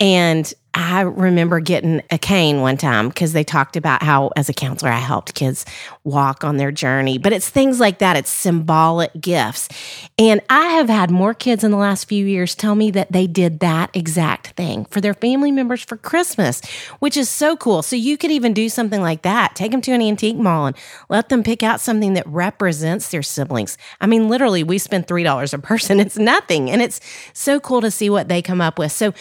And 0.00 0.52
I 0.74 1.00
remember 1.00 1.60
getting 1.60 2.02
a 2.10 2.18
cane 2.18 2.60
one 2.60 2.76
time 2.76 3.08
because 3.08 3.32
they 3.32 3.42
talked 3.42 3.76
about 3.76 4.02
how, 4.02 4.30
as 4.36 4.48
a 4.48 4.52
counselor, 4.52 4.92
I 4.92 4.98
helped 4.98 5.34
kids 5.34 5.64
walk 6.04 6.44
on 6.44 6.56
their 6.56 6.70
journey. 6.70 7.18
But 7.18 7.32
it's 7.32 7.48
things 7.48 7.80
like 7.80 7.98
that, 7.98 8.16
it's 8.16 8.30
symbolic 8.30 9.10
gifts. 9.18 9.68
And 10.18 10.40
I 10.50 10.66
have 10.74 10.88
had 10.88 11.10
more 11.10 11.34
kids 11.34 11.64
in 11.64 11.70
the 11.70 11.76
last 11.76 12.04
few 12.04 12.24
years 12.24 12.54
tell 12.54 12.74
me 12.74 12.90
that 12.92 13.12
they 13.12 13.26
did 13.26 13.60
that 13.60 13.90
exact 13.94 14.48
thing 14.48 14.84
for 14.86 15.00
their 15.00 15.14
family 15.14 15.50
members 15.50 15.82
for 15.82 15.96
Christmas, 15.96 16.60
which 16.98 17.16
is 17.16 17.28
so 17.28 17.56
cool. 17.56 17.82
So 17.82 17.96
you 17.96 18.18
could 18.18 18.30
even 18.30 18.52
do 18.52 18.68
something 18.68 19.00
like 19.00 19.22
that. 19.22 19.54
Take 19.54 19.72
them 19.72 19.80
to 19.82 19.92
an 19.92 20.02
antique 20.02 20.36
mall 20.36 20.66
and 20.66 20.76
let 21.08 21.28
them 21.28 21.42
pick 21.42 21.62
out 21.62 21.80
something 21.80 22.12
that 22.12 22.26
represents 22.26 23.10
their 23.10 23.22
siblings. 23.22 23.78
I 24.00 24.06
mean, 24.06 24.28
literally, 24.28 24.62
we 24.62 24.78
spend 24.78 25.06
$3 25.06 25.52
a 25.54 25.58
person. 25.58 25.98
It's 26.08 26.16
nothing. 26.16 26.70
And 26.70 26.80
it's 26.80 27.00
so 27.34 27.60
cool 27.60 27.80
to 27.82 27.90
see 27.90 28.08
what 28.08 28.28
they 28.28 28.40
come 28.40 28.60
up 28.60 28.78
with. 28.78 28.92
So 28.92 29.12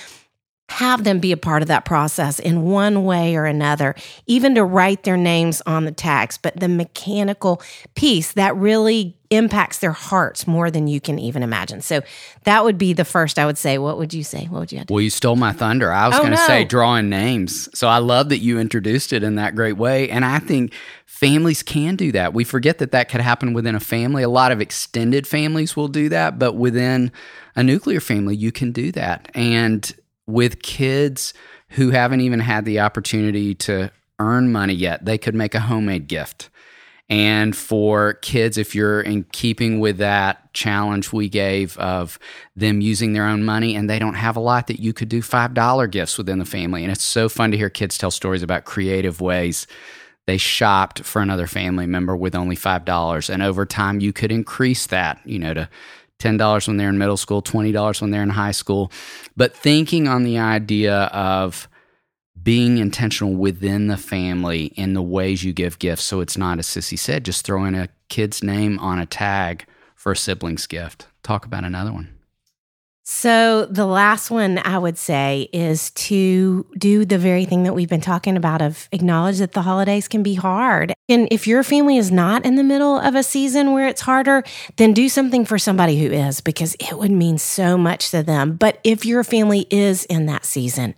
have 0.70 1.06
them 1.06 1.20
be 1.20 1.32
a 1.32 1.38
part 1.38 1.62
of 1.62 1.68
that 1.70 1.86
process 1.86 2.40
in 2.40 2.62
one 2.64 3.06
way 3.06 3.36
or 3.36 3.46
another, 3.46 3.96
even 4.26 4.54
to 4.56 4.64
write 4.66 5.04
their 5.04 5.16
names 5.18 5.62
on 5.66 5.86
the 5.86 5.92
tags. 5.92 6.38
But 6.38 6.60
the 6.60 6.68
mechanical 6.68 7.62
piece 7.96 8.34
that 8.34 8.56
really 8.56 9.18
impacts 9.30 9.80
their 9.80 9.92
hearts 9.92 10.46
more 10.48 10.70
than 10.72 10.88
you 10.88 11.00
can 11.02 11.20
even 11.20 11.42
imagine. 11.44 11.82
So 11.82 12.02
that 12.44 12.64
would 12.64 12.78
be 12.78 12.94
the 12.94 13.06
first 13.06 13.40
I 13.40 13.46
would 13.46 13.58
say. 13.58 13.78
What 13.78 13.98
would 13.98 14.14
you 14.14 14.24
say? 14.24 14.46
What 14.46 14.60
would 14.60 14.72
you 14.72 14.78
have 14.80 14.88
to 14.88 14.94
Well, 14.94 15.02
you 15.02 15.10
stole 15.10 15.36
my 15.36 15.52
thunder. 15.54 15.92
I 15.92 16.08
was 16.08 16.16
Oh, 16.18 16.20
going 16.20 16.32
to 16.32 16.38
no. 16.38 16.48
say 16.48 16.64
drawing 16.66 17.10
names. 17.10 17.70
So 17.78 17.88
I 17.88 17.98
love 18.00 18.30
that 18.30 18.40
you 18.40 18.60
introduced 18.60 19.14
it 19.14 19.24
in 19.24 19.36
that 19.36 19.56
great 19.56 19.78
way. 19.78 20.10
And 20.10 20.24
I 20.26 20.40
think 20.40 20.74
families 21.06 21.64
can 21.64 21.96
do 21.96 22.12
that. 22.12 22.34
We 22.34 22.44
forget 22.44 22.78
that 22.80 22.92
that 22.92 23.10
could 23.10 23.22
happen 23.22 23.54
within 23.54 23.76
a 23.76 23.80
family. 23.80 24.24
A 24.24 24.30
lot 24.30 24.52
of 24.52 24.62
extended 24.62 25.26
families 25.28 25.76
will 25.76 25.88
do 25.88 26.10
that, 26.10 26.38
but 26.40 26.54
within 26.54 27.12
a 27.56 27.64
nuclear 27.64 28.00
family, 28.00 28.36
you 28.36 28.52
can 28.52 28.72
do 28.72 28.92
that. 28.94 29.30
And 29.34 29.94
with 30.28 30.62
kids 30.62 31.34
who 31.70 31.90
haven't 31.90 32.22
even 32.22 32.40
had 32.40 32.66
the 32.66 32.80
opportunity 32.80 33.56
to 33.56 33.92
earn 34.20 34.52
money 34.52 34.74
yet, 34.74 35.06
they 35.06 35.18
could 35.18 35.36
make 35.36 35.56
a 35.56 35.62
homemade 35.62 36.08
gift. 36.08 36.50
And 37.10 37.56
for 37.56 38.16
kids, 38.16 38.58
if 38.58 38.76
you're 38.76 39.00
in 39.00 39.24
keeping 39.32 39.80
with 39.80 39.98
that 39.98 40.54
challenge 40.54 41.14
we 41.14 41.30
gave 41.30 41.78
of 41.78 42.20
them 42.56 42.82
using 42.82 43.14
their 43.14 43.26
own 43.26 43.46
money 43.46 43.76
and 43.76 43.90
they 43.90 43.98
don't 43.98 44.16
have 44.16 44.36
a 44.36 44.42
lot, 44.42 44.68
that 44.68 44.82
you 44.82 44.92
could 44.92 45.08
do 45.08 45.22
$5 45.22 45.92
gifts 45.92 46.18
within 46.18 46.40
the 46.40 46.46
family. 46.46 46.84
And 46.84 46.92
it's 46.92 47.04
so 47.04 47.30
fun 47.30 47.52
to 47.52 47.58
hear 47.58 47.70
kids 47.70 47.98
tell 47.98 48.12
stories 48.12 48.44
about 48.44 48.66
creative 48.66 49.22
ways 49.22 49.68
they 50.26 50.36
shopped 50.36 51.06
for 51.06 51.22
another 51.22 51.48
family 51.48 51.86
member 51.86 52.14
with 52.14 52.36
only 52.36 52.58
$5. 52.58 53.30
And 53.30 53.42
over 53.42 53.66
time, 53.66 54.02
you 54.02 54.12
could 54.12 54.32
increase 54.32 54.88
that, 54.88 55.22
you 55.24 55.40
know, 55.40 55.54
to 55.54 55.70
$10 56.20 56.68
when 56.68 56.78
they're 56.78 56.90
in 56.90 56.98
middle 56.98 57.18
school, 57.18 57.42
$20 57.42 58.02
when 58.02 58.12
they're 58.12 58.24
in 58.24 58.30
high 58.30 58.52
school. 58.52 58.92
But 59.36 59.56
thinking 59.56 60.08
on 60.08 60.24
the 60.24 60.38
idea 60.38 61.04
of, 61.06 61.68
being 62.44 62.78
intentional 62.78 63.36
within 63.36 63.88
the 63.88 63.98
family 63.98 64.68
in 64.76 64.94
the 64.94 65.02
ways 65.02 65.44
you 65.44 65.52
give 65.52 65.80
gifts. 65.80 66.04
So 66.04 66.22
it's 66.22 66.38
not, 66.38 66.60
as 66.60 66.68
Sissy 66.68 66.98
said, 66.98 67.26
just 67.26 67.46
throwing 67.46 67.76
a 67.76 67.90
kid's 68.08 68.42
name 68.42 68.80
on 68.80 69.00
a 69.00 69.06
tag 69.06 69.66
for 69.96 70.14
a 70.14 70.16
sibling's 70.16 70.66
gift. 70.66 71.08
Talk 71.24 71.46
about 71.46 71.66
another 71.66 71.92
one. 71.92 72.17
So, 73.10 73.66
the 73.68 73.86
last 73.86 74.30
one 74.30 74.58
I 74.58 74.78
would 74.78 74.98
say 74.98 75.48
is 75.54 75.92
to 75.92 76.66
do 76.78 77.06
the 77.06 77.18
very 77.18 77.46
thing 77.46 77.64
that 77.64 77.74
we've 77.74 77.88
been 77.88 78.02
talking 78.02 78.36
about 78.36 78.62
of 78.62 78.90
acknowledge 78.92 79.38
that 79.38 79.54
the 79.54 79.62
holidays 79.62 80.10
can 80.10 80.24
be 80.24 80.34
hard. 80.34 80.94
And 81.08 81.30
if 81.32 81.48
your 81.48 81.64
family 81.64 81.96
is 81.96 82.12
not 82.12 82.46
in 82.46 82.58
the 82.58 82.66
middle 82.66 83.00
of 83.00 83.16
a 83.16 83.24
season 83.24 83.72
where 83.72 83.88
it's 83.88 84.02
harder, 84.02 84.44
then 84.76 84.92
do 84.92 85.08
something 85.08 85.46
for 85.46 85.58
somebody 85.58 85.98
who 85.98 86.12
is 86.12 86.42
because 86.42 86.76
it 86.82 86.98
would 87.00 87.12
mean 87.12 87.38
so 87.38 87.78
much 87.78 88.12
to 88.12 88.24
them. 88.24 88.58
But 88.58 88.82
if 88.84 89.06
your 89.06 89.24
family 89.24 89.68
is 89.70 90.04
in 90.04 90.26
that 90.26 90.44
season, 90.44 90.94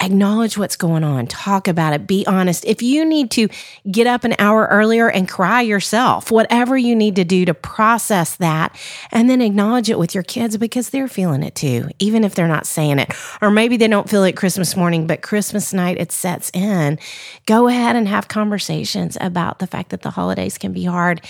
acknowledge 0.00 0.56
what's 0.56 0.76
going 0.76 1.02
on, 1.02 1.26
talk 1.26 1.66
about 1.66 1.92
it, 1.92 2.06
be 2.06 2.24
honest. 2.26 2.64
If 2.64 2.82
you 2.82 3.04
need 3.04 3.32
to 3.32 3.48
get 3.90 4.06
up 4.06 4.22
an 4.22 4.36
hour 4.38 4.68
earlier 4.70 5.10
and 5.10 5.28
cry 5.28 5.60
yourself, 5.62 6.30
whatever 6.30 6.78
you 6.78 6.94
need 6.94 7.16
to 7.16 7.24
do 7.24 7.44
to 7.44 7.54
process 7.54 8.36
that, 8.36 8.78
and 9.10 9.28
then 9.28 9.42
acknowledge 9.42 9.90
it 9.90 9.98
with 9.98 10.14
your 10.14 10.22
kids 10.22 10.56
because 10.56 10.90
they're 10.90 11.08
feeling 11.08 11.42
it 11.42 11.56
too, 11.56 11.88
even 11.98 12.22
if 12.22 12.36
they're 12.36 12.46
not 12.46 12.66
saying 12.66 13.00
it. 13.00 13.12
Or 13.42 13.50
maybe 13.50 13.76
they 13.76 13.88
don't 13.88 14.08
feel 14.08 14.22
it 14.22 14.36
Christmas 14.36 14.76
morning, 14.76 15.08
but 15.08 15.20
Christmas 15.20 15.72
night 15.72 15.98
it 15.98 16.12
sets 16.12 16.50
in. 16.54 16.98
Go 17.46 17.66
ahead 17.66 17.96
and 17.96 18.06
have 18.06 18.28
conversations 18.28 19.18
about 19.20 19.58
the 19.58 19.66
fact 19.66 19.90
that 19.90 20.02
the 20.02 20.10
holidays 20.10 20.58
can 20.58 20.72
be 20.72 20.84
hard. 20.84 21.22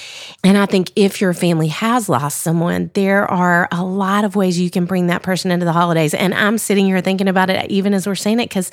And 0.44 0.58
I 0.58 0.66
think 0.66 0.92
if 0.94 1.22
your 1.22 1.32
family 1.32 1.68
has 1.68 2.10
lost 2.10 2.42
someone, 2.42 2.90
there 2.92 3.24
are 3.30 3.66
a 3.72 3.82
lot 3.82 4.24
of 4.24 4.36
ways 4.36 4.60
you 4.60 4.70
can 4.70 4.84
bring 4.84 5.06
that 5.06 5.22
person 5.22 5.50
into 5.50 5.64
the 5.64 5.72
holidays. 5.72 6.12
And 6.12 6.34
I'm 6.34 6.58
sitting 6.58 6.84
here 6.84 7.00
thinking 7.00 7.28
about 7.28 7.48
it 7.48 7.70
even 7.70 7.94
as 7.94 8.06
we're 8.06 8.14
saying 8.14 8.40
it 8.40 8.50
because 8.58 8.70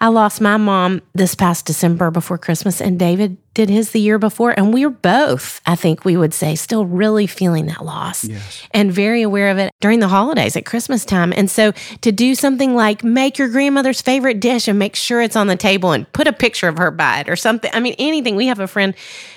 I 0.00 0.08
lost 0.08 0.40
my 0.40 0.56
mom 0.56 1.02
this 1.14 1.36
past 1.36 1.66
December 1.66 2.10
before 2.10 2.36
Christmas, 2.36 2.80
and 2.80 2.98
David 2.98 3.36
did 3.54 3.70
his 3.70 3.92
the 3.92 4.00
year 4.00 4.18
before. 4.18 4.50
And 4.50 4.74
we're 4.74 4.90
both, 4.90 5.60
I 5.64 5.76
think 5.76 6.04
we 6.04 6.16
would 6.16 6.34
say, 6.34 6.56
still 6.56 6.84
really 6.84 7.28
feeling 7.28 7.66
that 7.66 7.84
loss 7.84 8.24
Yes. 8.24 8.66
and 8.72 8.92
very 8.92 9.22
aware 9.22 9.50
of 9.50 9.58
it 9.58 9.70
during 9.80 10.00
the 10.00 10.08
holidays 10.08 10.56
at 10.56 10.66
Christmas 10.66 11.04
time. 11.04 11.32
And 11.34 11.48
so 11.48 11.72
to 12.00 12.10
do 12.10 12.34
something 12.34 12.74
like 12.74 13.04
make 13.04 13.38
your 13.38 13.48
grandmother's 13.48 14.02
favorite 14.02 14.40
dish 14.40 14.66
and 14.66 14.78
make 14.80 14.96
sure 14.96 15.22
it's 15.22 15.36
on 15.36 15.46
the 15.46 15.56
table 15.56 15.92
and 15.92 16.12
put 16.12 16.26
a 16.26 16.32
picture 16.32 16.66
of 16.66 16.76
her 16.78 16.90
by 16.90 17.20
it 17.20 17.28
or 17.28 17.36
something. 17.36 17.70
I 17.72 17.78
mean, 17.78 17.94
anything. 17.96 18.34
We 18.34 18.48
have 18.48 18.58
a 18.58 18.66
friend 18.66 18.94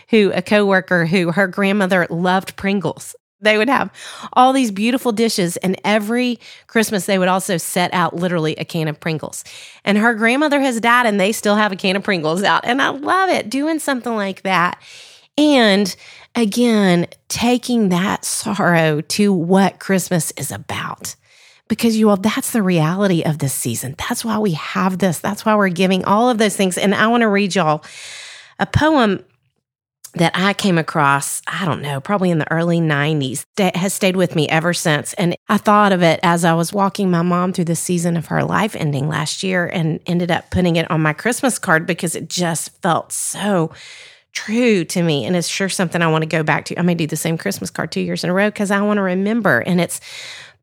who, 0.10 0.31
a 0.34 0.41
coworker 0.41 1.05
who 1.05 1.31
her 1.34 1.48
grandmother 1.48 2.07
loved 2.10 2.55
Pringles. 2.55 3.15
They 3.39 3.58
would 3.58 3.70
have 3.70 3.91
all 4.34 4.51
these 4.51 4.72
beautiful 4.72 5.12
dishes, 5.12 5.58
and 5.58 5.79
every 5.84 6.39
Christmas 6.65 7.06
they 7.06 7.20
would 7.20 7.27
also 7.27 7.58
set 7.58 7.94
out 7.94 8.15
literally 8.15 8.56
a 8.56 8.65
can 8.65 8.88
of 8.88 9.00
Pringles. 9.00 9.44
And 9.86 9.98
her 9.98 10.15
grandmother 10.15 10.60
has 10.60 10.79
died, 10.79 11.06
and 11.06 11.20
they 11.20 11.32
still 11.32 11.56
have 11.56 11.72
a 11.72 11.75
can 11.75 11.96
of 11.96 12.03
Pringles 12.03 12.44
out. 12.44 12.65
And 12.65 12.82
I 12.82 12.89
love 12.89 13.29
it 13.29 13.50
doing 13.50 13.77
something 13.79 14.15
like 14.15 14.41
that. 14.41 14.82
And 15.38 15.96
again, 16.34 17.08
taking 17.27 17.89
that 17.89 18.25
sorrow 18.25 19.01
to 19.01 19.32
what 19.32 19.79
Christmas 19.79 20.32
is 20.32 20.51
about. 20.51 21.15
Because 21.67 21.98
you 21.98 22.10
all, 22.10 22.17
that's 22.17 22.51
the 22.51 22.63
reality 22.63 23.24
of 23.24 23.39
this 23.39 23.53
season. 23.53 23.96
That's 23.98 24.24
why 24.24 24.39
we 24.39 24.53
have 24.53 25.00
this. 25.00 25.20
That's 25.20 25.46
why 25.46 25.56
we're 25.56 25.70
giving 25.70 26.06
all 26.06 26.29
of 26.29 26.38
those 26.38 26.56
things. 26.56 26.77
And 26.77 26.96
I 26.96 27.08
want 27.08 27.22
to 27.22 27.27
read 27.27 27.56
y'all 27.56 27.84
a 28.58 28.65
poem 28.65 29.24
that 30.18 30.34
I 30.36 30.54
came 30.54 30.78
across, 30.78 31.42
I 31.48 31.66
don't 31.66 31.82
know, 31.82 32.00
probably 32.00 32.32
in 32.32 32.40
the 32.40 32.52
early 32.52 32.80
90s, 32.80 33.44
that 33.56 33.76
has 33.76 33.94
stayed 33.94 34.16
with 34.16 34.36
me 34.36 34.48
ever 34.50 34.74
since. 34.74 35.14
And 35.14 35.36
I 35.50 35.58
thought 35.58 35.92
of 35.92 36.04
it 36.04 36.20
as 36.24 36.46
I 36.46 36.54
was 36.54 36.74
walking 36.74 37.10
my 37.10 37.22
mom 37.22 37.54
through 37.54 37.66
the 37.66 37.76
season 37.76 38.18
of 38.18 38.28
her 38.28 38.44
life 38.44 38.76
ending 38.76 39.08
last 39.08 39.44
year 39.44 39.68
and 39.68 40.00
ended 40.06 40.32
up 40.32 40.50
putting 40.50 40.76
it 40.76 40.90
on 40.92 41.02
my 41.02 41.14
Christmas 41.14 41.60
card 41.60 41.86
because 41.86 42.16
it 42.16 42.30
just 42.30 42.82
felt 42.82 43.12
so 43.12 43.72
true 44.34 44.86
to 44.86 45.02
me. 45.02 45.26
And 45.26 45.36
it's 45.36 45.48
sure 45.48 45.70
something 45.70 46.02
I 46.02 46.08
want 46.08 46.22
to 46.22 46.28
go 46.28 46.44
back 46.44 46.66
to. 46.66 46.78
I 46.78 46.84
may 46.84 46.96
do 46.96 47.08
the 47.08 47.16
same 47.16 47.38
Christmas 47.38 47.70
card 47.70 47.92
two 47.92 48.02
years 48.02 48.24
in 48.24 48.30
a 48.30 48.34
row 48.34 48.50
because 48.50 48.72
I 48.72 48.82
want 48.82 48.98
to 48.98 49.04
remember. 49.04 49.60
And 49.60 49.82
it's 49.82 50.00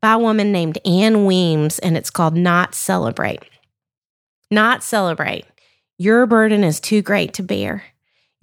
by 0.01 0.13
a 0.13 0.19
woman 0.19 0.51
named 0.51 0.77
Ann 0.85 1.25
Weems, 1.25 1.79
and 1.79 1.97
it's 1.97 2.09
called 2.09 2.35
Not 2.35 2.75
Celebrate. 2.75 3.43
Not 4.51 4.83
celebrate. 4.83 5.45
Your 5.97 6.25
burden 6.25 6.63
is 6.63 6.79
too 6.79 7.01
great 7.01 7.33
to 7.33 7.43
bear. 7.43 7.83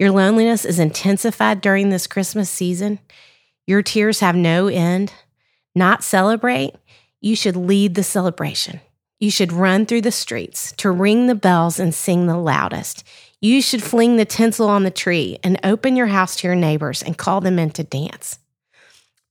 Your 0.03 0.11
loneliness 0.11 0.65
is 0.65 0.79
intensified 0.79 1.61
during 1.61 1.89
this 1.89 2.07
Christmas 2.07 2.49
season. 2.49 2.99
Your 3.65 3.81
tears 3.81 4.19
have 4.19 4.35
no 4.35 4.67
end. 4.67 5.13
Not 5.75 6.03
celebrate. 6.03 6.73
You 7.21 7.37
should 7.37 7.55
lead 7.55 7.95
the 7.95 8.03
celebration. 8.03 8.81
You 9.21 9.31
should 9.31 9.53
run 9.53 9.85
through 9.85 10.01
the 10.01 10.11
streets 10.11 10.73
to 10.73 10.91
ring 10.91 11.27
the 11.27 11.35
bells 11.35 11.79
and 11.79 11.95
sing 11.95 12.27
the 12.27 12.35
loudest. 12.35 13.05
You 13.39 13.61
should 13.61 13.81
fling 13.81 14.17
the 14.17 14.25
tinsel 14.25 14.67
on 14.67 14.83
the 14.83 14.91
tree 14.91 15.39
and 15.41 15.57
open 15.63 15.95
your 15.95 16.07
house 16.07 16.35
to 16.35 16.47
your 16.47 16.55
neighbors 16.57 17.01
and 17.01 17.17
call 17.17 17.39
them 17.39 17.57
in 17.57 17.69
to 17.69 17.83
dance. 17.85 18.39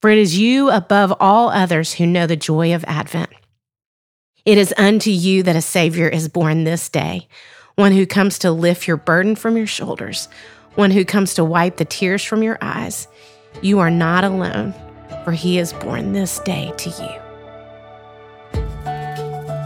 For 0.01 0.09
it 0.09 0.17
is 0.17 0.39
you 0.39 0.71
above 0.71 1.13
all 1.21 1.51
others 1.51 1.93
who 1.93 2.07
know 2.07 2.27
the 2.27 2.35
joy 2.35 2.75
of 2.75 2.83
Advent. 2.89 3.29
It 4.47 4.57
is 4.57 4.73
unto 4.79 5.11
you 5.11 5.43
that 5.43 5.55
a 5.55 5.61
Savior 5.61 6.09
is 6.09 6.29
born 6.29 6.65
this 6.65 6.89
day, 6.89 7.29
one 7.75 7.93
who 7.93 8.07
comes 8.07 8.39
to 8.39 8.51
lift 8.51 8.89
your 8.89 8.97
burden 8.97 9.37
from 9.37 9.59
your 9.59 9.67
shoulders, 9.67 10.31
one 10.75 10.91
who 10.91 11.05
comes 11.05 11.35
to 11.35 11.45
wipe 11.45 11.77
the 11.77 11.85
tears 11.85 12.25
from 12.25 12.43
your 12.43 12.59
eyes. 12.61 13.07
You 13.61 13.79
are 13.81 13.91
not 13.91 14.25
alone, 14.25 14.75
for 15.25 15.33
he 15.33 15.59
is 15.59 15.73
born 15.75 16.13
this 16.13 16.39
day 16.41 16.73
to 16.79 16.91
you. 16.91 17.19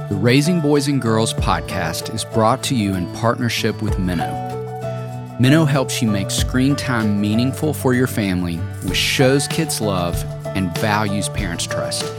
The 0.08 0.16
Raising 0.16 0.60
Boys 0.60 0.88
and 0.88 1.00
Girls 1.00 1.32
podcast 1.34 2.12
is 2.14 2.24
brought 2.24 2.62
to 2.64 2.74
you 2.74 2.94
in 2.94 3.12
partnership 3.14 3.80
with 3.82 3.94
Minno. 3.94 4.44
Minno 5.38 5.68
helps 5.68 6.00
you 6.00 6.10
make 6.10 6.30
screen 6.30 6.74
time 6.74 7.20
meaningful 7.20 7.74
for 7.74 7.92
your 7.92 8.06
family 8.06 8.56
with 8.84 8.96
shows 8.96 9.46
kids 9.48 9.80
love 9.80 10.24
and 10.56 10.76
values 10.78 11.28
parents 11.28 11.66
trust. 11.66 12.10